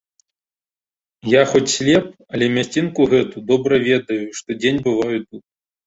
[1.33, 5.43] Я хоць слеп, але мясцінку гэту добра ведаю, штодзень бываю тут.